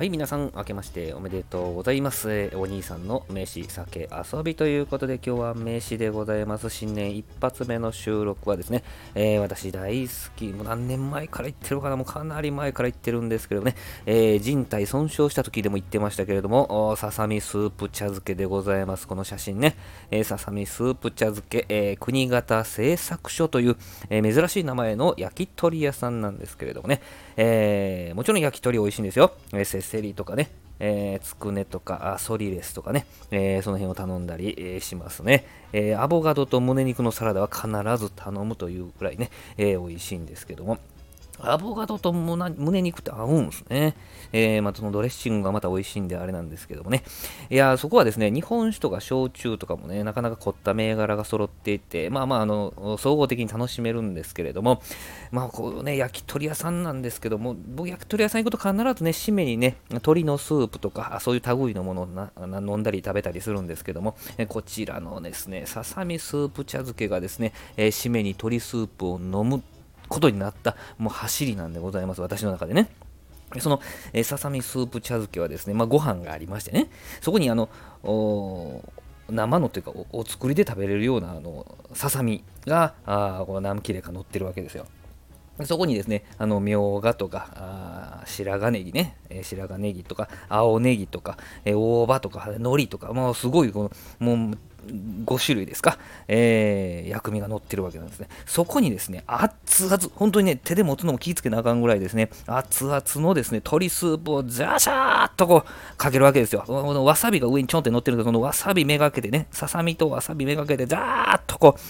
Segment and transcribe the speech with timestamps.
[0.00, 2.50] はい、皆さん、明けましておめでとうございます。
[2.54, 6.70] お兄さんの飯、酒、遊びということで、今日は飯でございます。
[6.70, 8.82] 新年一発目の収録はですね、
[9.14, 19.06] えー、私大好き、もう何年前から言ってるかな、もうかなり前から言ってるんですけどね、えー、人体損傷した時でも言ってましたけれども、ささみスープ茶漬けでございます。
[19.06, 19.76] この写真ね、
[20.24, 23.76] ささみスープ茶漬け、えー、国型製作所という、
[24.08, 27.02] え珍しい名前の焼き鳥屋さんなんですけれどもね、
[27.36, 29.32] えもちろん焼き鳥美味しいんですよ。
[29.52, 40.78] えーセリとかね、えー、つくねとか、ソリレスとかね、えー、その辺を頼んだり、えー、しますね、えアボカドと胸肉のサラダは必ず頼むというくらいね、え美味しいんですけども、
[41.42, 43.96] アボカドと胸肉って合うんですね。
[44.32, 47.02] えー、まあ、そのドレッシングがまた美味しいんであれなんですけどもね。
[47.50, 54.82] いや、そこはですね、日本酒とか焼酎とかもね、なかなか凝った銘柄が揃っていて、まあまあ、あの、総合的に楽しめるんですけれども、
[55.30, 69.62] まあ、こうね、焼き鳥屋さんなんですけども、僕、焼き鳥屋さん行くと必ずね、締めにね、鶏のスープとか、そういう類のものをな飲んだり食べたりするんですけども、えこちらのですね、ささみスープ茶漬けがですね、えー、締めに鶏スープを飲む
[70.10, 72.90] ことになったもう走りなんでございます、私の中でね。
[73.58, 73.80] その、
[74.12, 77.68] えー、ささみスープ茶漬けはですね、まあ、ご飯がありましてね、そこにあの、
[79.28, 84.86] 生のというかお、お作りで食べれるようなあのささみが、あこの何切れか乗ってるわけですよ。
[85.64, 98.28] そこにですね、あの、みょうがとか、あ白髪ネギね、えー、白髪ネギとか、青ネギとか、えー、大葉とか、海苔とか、もうすごい、この、もう、5種類ですか、えー、薬味が乗ってるわけなんですね。
[98.46, 106.64] そこにですね、熱々、本当にね、手で持つのも気ぃつけなあかんぐらいですね、熱々のですね、鶏スープをザシャーっとこう、かけるわけですよ。
[106.66, 111.80] このわさびが上にちょんって乗ってるんで、そのわさびめがけてね、ささみとわさびめがけて、ザーっとこう、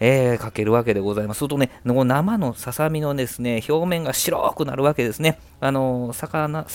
[0.00, 1.38] えー、かけるわけでございます。
[1.38, 5.38] するとね、生のささみのですね、表面が白くなるわけですね。
[5.60, 6.66] あの、魚、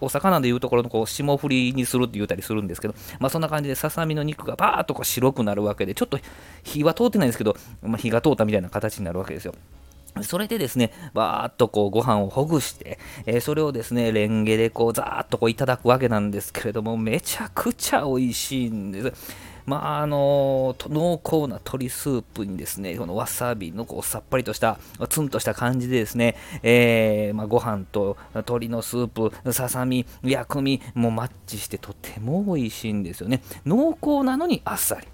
[0.00, 6.18] お魚でいうところのこう霜降りにするって言うたりするんですけど、まあそんな感じでささみの肉がバーっとこう白くなるわけで、ちょっと
[6.64, 9.54] 火は通ってないんですけど、まあ、火が通ったみたいな形になるわけですよ。
[10.20, 19.52] それでですね、バーっとこうご飯をほぐして、えー、それをですね、レンゲでこうザーっとこういただくわけなんですけれども、めちゃくちゃ美味しいんです。
[19.64, 24.78] まあ、あの濃厚な鶏スープにですね、このわさびのこうさっぱりとした、
[25.08, 33.42] ツンとした感じでですね、えー、まあ、ご飯と鶏のスープ、ささみ、薬味もマッチしてとても美味しいんですよね。
[33.64, 35.06] 濃厚なのにあっさり。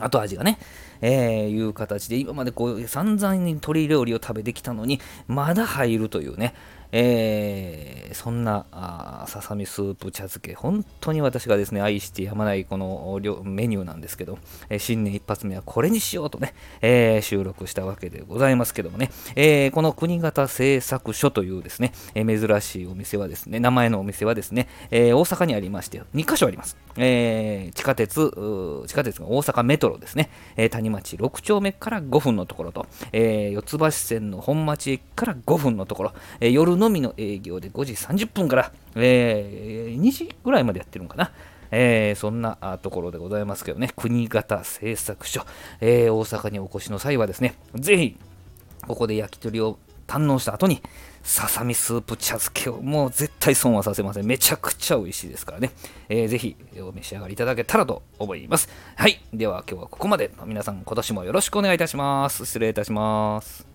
[0.00, 0.58] 後味がね、
[1.00, 6.54] えー、いう形で、今までこう散々に鶏料理を食べてきたのに、まだ入るというね、
[6.96, 14.38] えー、そんなささみスープ茶漬け、本当に私がですね、愛してやまないこのメニューなんですけど、
[14.68, 26.76] えー、新年一発目はこれにしようとね、えー、収録したわけでございますけどもね、えこの国型製作所というですね、え珍しいお店はですね、名前のお店はですね、え大阪にありまして、2カ所あります。
[26.96, 41.32] え地下鉄、地下鉄が大阪メトロですね、え谷町6丁目から5分のところと、え四ツ橋線の本町駅から5分のところ、え夜ののみの営業で5時30分から、えー、2時ぐらいまでやってるのかな。
[41.70, 45.44] えー、そんなところでございますけどね、国型製作所、
[45.80, 48.16] えー、大阪にお越しの際はですね、ぜひ、
[48.86, 50.82] ここで焼き鳥を堪能した後に、
[51.22, 54.26] ささみスープ茶漬けをもう絶対損はさせません。
[54.26, 55.72] めちゃくちゃ美味しいですからね。
[56.08, 58.68] えー、ぜひお召し上がりいただけたらと思います。
[58.94, 59.20] はい。
[59.32, 60.30] では今日はここまで。
[60.44, 62.44] 皆さん今年もよろしくお願いいたします。
[62.44, 63.66] 失礼いたします。